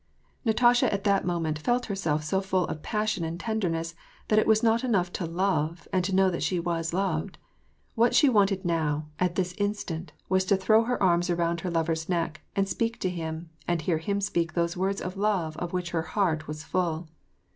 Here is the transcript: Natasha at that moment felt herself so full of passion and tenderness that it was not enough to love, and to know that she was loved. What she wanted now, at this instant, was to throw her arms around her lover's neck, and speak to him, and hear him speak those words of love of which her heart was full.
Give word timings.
Natasha 0.45 0.91
at 0.91 1.03
that 1.03 1.25
moment 1.25 1.59
felt 1.59 1.85
herself 1.85 2.23
so 2.23 2.41
full 2.41 2.65
of 2.65 2.81
passion 2.81 3.23
and 3.23 3.39
tenderness 3.39 3.93
that 4.29 4.39
it 4.39 4.47
was 4.47 4.63
not 4.63 4.83
enough 4.83 5.13
to 5.13 5.27
love, 5.27 5.87
and 5.93 6.03
to 6.03 6.15
know 6.15 6.27
that 6.31 6.41
she 6.41 6.59
was 6.59 6.91
loved. 6.91 7.37
What 7.93 8.15
she 8.15 8.27
wanted 8.27 8.65
now, 8.65 9.05
at 9.19 9.35
this 9.35 9.53
instant, 9.59 10.11
was 10.27 10.43
to 10.45 10.57
throw 10.57 10.85
her 10.85 11.03
arms 11.03 11.29
around 11.29 11.59
her 11.61 11.69
lover's 11.69 12.09
neck, 12.09 12.41
and 12.55 12.67
speak 12.67 12.99
to 13.01 13.11
him, 13.11 13.51
and 13.67 13.79
hear 13.79 13.99
him 13.99 14.21
speak 14.21 14.53
those 14.53 14.75
words 14.75 15.01
of 15.01 15.17
love 15.17 15.55
of 15.57 15.71
which 15.71 15.91
her 15.91 16.01
heart 16.01 16.47
was 16.47 16.63
full. 16.63 17.07